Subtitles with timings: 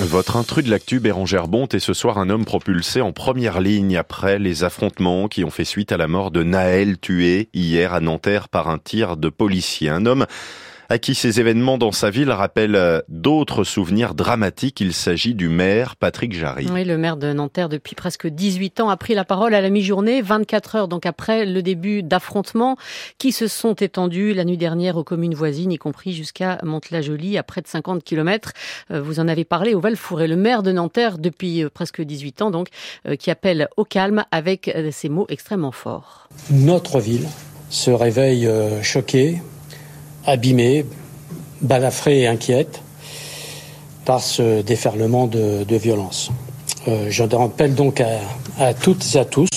[0.00, 3.96] Votre intrus de l'actu, Bérangère Bonte, est ce soir un homme propulsé en première ligne
[3.96, 8.00] après les affrontements qui ont fait suite à la mort de Naël, tué hier à
[8.00, 9.90] Nanterre par un tir de policier.
[9.90, 10.26] Un homme
[10.90, 14.80] à qui ces événements dans sa ville rappellent euh, d'autres souvenirs dramatiques.
[14.80, 16.66] Il s'agit du maire Patrick Jarry.
[16.72, 19.70] Oui, le maire de Nanterre depuis presque 18 ans a pris la parole à la
[19.70, 22.76] mi-journée, 24 heures donc après le début d'affrontements
[23.18, 27.44] qui se sont étendus la nuit dernière aux communes voisines, y compris jusqu'à Mantes-la-Jolie, à
[27.44, 28.52] près de 50 km.
[28.90, 32.42] Euh, vous en avez parlé au val Le maire de Nanterre depuis euh, presque 18
[32.42, 32.66] ans donc,
[33.18, 36.28] qui appelle au calme avec ces mots extrêmement forts.
[36.50, 37.28] Notre ville
[37.68, 38.48] se réveille
[38.82, 39.40] choquée,
[40.26, 40.84] abîmée,
[41.62, 42.82] balafrée et inquiète
[44.04, 46.30] par ce déferlement de, violence.
[46.88, 48.02] Euh, je rappelle donc
[48.58, 49.48] à, toutes et à tous,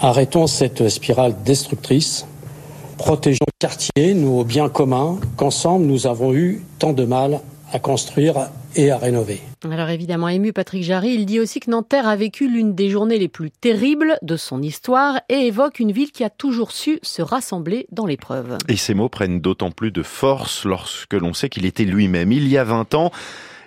[0.00, 2.26] arrêtons cette spirale destructrice,
[2.96, 7.40] protégeons le quartier, nos biens communs, qu'ensemble nous avons eu tant de mal
[7.72, 9.40] à construire et à rénover.
[9.70, 13.18] Alors évidemment ému Patrick Jarry, il dit aussi que Nanterre a vécu l'une des journées
[13.18, 17.22] les plus terribles de son histoire et évoque une ville qui a toujours su se
[17.22, 18.58] rassembler dans l'épreuve.
[18.68, 22.48] Et ces mots prennent d'autant plus de force lorsque l'on sait qu'il était lui-même, il
[22.48, 23.10] y a 20 ans,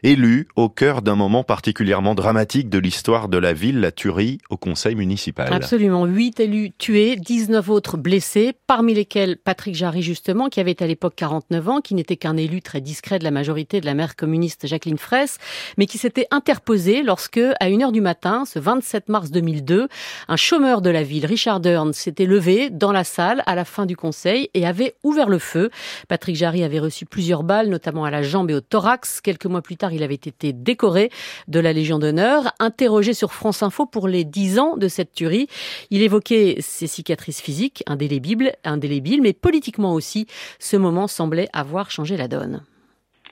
[0.04, 4.58] élu au cœur d'un moment particulièrement dramatique de l'histoire de la ville, la tuerie au
[4.58, 5.52] conseil municipal.
[5.54, 6.06] Absolument.
[6.06, 11.14] Huit élus tués, 19 autres blessés, parmi lesquels Patrick Jarry, justement, qui avait à l'époque
[11.16, 14.68] 49 ans, qui n'était qu'un élu très discret de la majorité de la maire communiste
[14.68, 15.38] Jacqueline Fraisse,
[15.78, 19.88] mais qui s'était interposé lorsque, à 1h du matin, ce 27 mars 2002,
[20.28, 23.86] un chômeur de la ville, Richard Dern, s'était levé dans la salle à la fin
[23.86, 25.70] du conseil et avait ouvert le feu.
[26.08, 29.22] Patrick Jarry avait reçu plusieurs balles, notamment à la jambe et au thorax.
[29.22, 31.10] Quelques mois plus tard, il avait été décoré
[31.48, 32.52] de la Légion d'honneur.
[32.60, 35.48] Interrogé sur France Info pour les 10 ans de cette tuerie,
[35.90, 40.28] il évoquait ses cicatrices physiques, indélébiles, indélébiles, mais politiquement aussi,
[40.60, 42.64] ce moment semblait avoir changé la donne.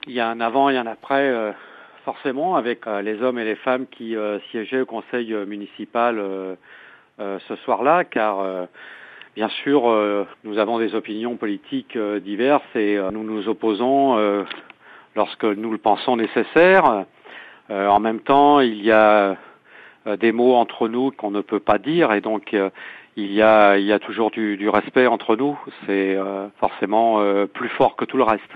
[0.06, 1.52] Il y a un avant et un après, euh,
[2.04, 6.20] forcément, avec euh, les hommes et les femmes qui euh, siégeaient au conseil municipal
[7.18, 8.66] ce soir-là, car
[9.36, 9.82] Bien sûr,
[10.42, 14.44] nous avons des opinions politiques diverses et nous nous opposons
[15.16, 17.04] lorsque nous le pensons nécessaire.
[17.70, 19.36] Euh, en même temps, il y a
[20.06, 22.70] euh, des mots entre nous qu'on ne peut pas dire et donc euh,
[23.16, 25.58] il y a, il y a toujours du, du respect entre nous.
[25.86, 26.16] C'est
[26.58, 27.20] forcément
[27.52, 28.54] plus fort que tout le reste.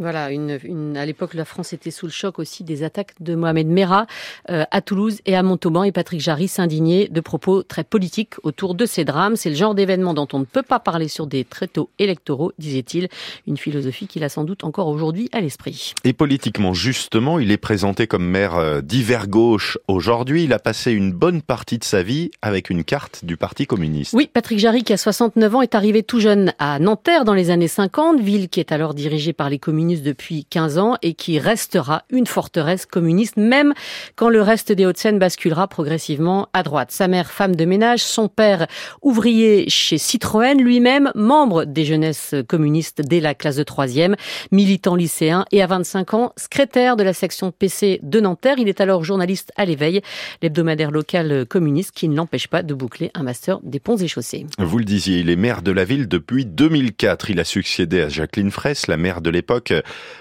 [0.00, 3.36] Voilà, une, une, à l'époque, la France était sous le choc aussi des attaques de
[3.36, 4.08] Mohamed Merah
[4.50, 5.84] euh, à Toulouse et à Montauban.
[5.84, 9.36] Et Patrick Jarry s'indignait de propos très politiques autour de ces drames.
[9.36, 13.08] C'est le genre d'événement dont on ne peut pas parler sur des tréteaux électoraux, disait-il.
[13.46, 15.94] Une philosophie qu'il a sans doute encore aujourd'hui à l'esprit.
[16.02, 20.42] Et politiquement, justement, il est présenté comme maire euh, d'hiver gauche aujourd'hui.
[20.42, 24.12] Il a passé une bonne partie de sa vie avec une carte du Parti communiste.
[24.12, 27.50] Oui, Patrick Jarry, qui a 69 ans, est arrivé tout jeune à Nanterre dans les
[27.50, 31.38] années 50, ville qui est alors dirigée par les communistes depuis 15 ans et qui
[31.38, 33.74] restera une forteresse communiste, même
[34.16, 36.90] quand le reste des Hauts-de-Seine basculera progressivement à droite.
[36.90, 38.66] Sa mère, femme de ménage, son père,
[39.02, 44.16] ouvrier chez Citroën, lui-même membre des jeunesses communistes dès la classe de troisième,
[44.50, 48.56] militant lycéen et à 25 ans, secrétaire de la section PC de Nanterre.
[48.58, 50.00] Il est alors journaliste à l'éveil,
[50.42, 54.46] l'hebdomadaire local communiste qui ne l'empêche pas de boucler un master des ponts et chaussées.
[54.58, 57.30] Vous le disiez, il est maire de la ville depuis 2004.
[57.30, 59.73] Il a succédé à Jacqueline Fraisse, la maire de l'époque,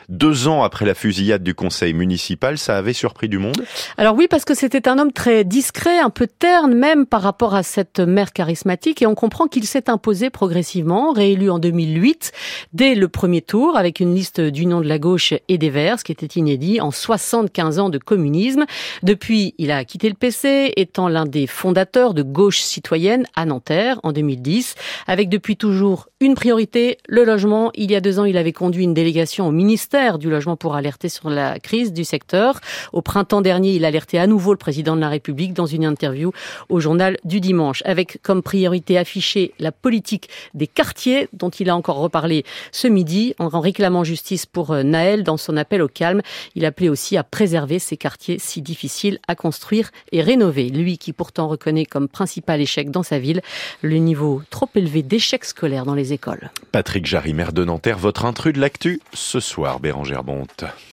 [0.09, 3.64] deux ans après la fusillade du conseil municipal, ça avait surpris du monde?
[3.97, 7.56] Alors oui, parce que c'était un homme très discret, un peu terne même par rapport
[7.56, 12.31] à cette mère charismatique, et on comprend qu'il s'est imposé progressivement, réélu en 2008,
[12.74, 16.03] dès le premier tour, avec une liste d'union de la gauche et des Verts, ce
[16.03, 18.66] qui était inédit en 75 ans de communisme.
[19.02, 24.00] Depuis, il a quitté le PC, étant l'un des fondateurs de Gauche citoyenne à Nanterre
[24.03, 24.75] en 2010,
[25.08, 27.72] avec depuis toujours une priorité, le logement.
[27.75, 30.76] Il y a deux ans, il avait conduit une délégation au ministère du Logement pour
[30.76, 32.59] alerter sur la crise du secteur.
[32.92, 36.31] Au printemps dernier, il alertait à nouveau le président de la République dans une interview
[36.70, 41.76] au journal du dimanche, avec comme priorité affichée la politique des quartiers, dont il a
[41.76, 46.22] encore reparlé ce midi, en réclamant justice pour euh, Naël dans son appel au calme.
[46.56, 50.69] Il appelait aussi à préserver ces quartiers si difficiles à construire et rénover.
[50.69, 53.42] Lui qui pourtant reconnaît comme principal échec dans sa ville
[53.81, 56.51] le niveau trop élevé d'échecs scolaires dans les écoles.
[56.72, 59.01] Patrick Jarry, maire de Nanterre, votre intrus de l'actu
[59.33, 60.63] ce soir, Bérangère Bonte.